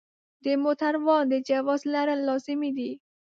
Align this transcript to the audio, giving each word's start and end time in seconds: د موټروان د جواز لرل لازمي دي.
د 0.43 0.45
موټروان 0.63 1.23
د 1.31 1.33
جواز 1.49 1.81
لرل 1.93 2.19
لازمي 2.27 2.71
دي. 2.77 2.91